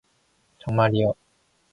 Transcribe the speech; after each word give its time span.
정말이요. 0.57 1.13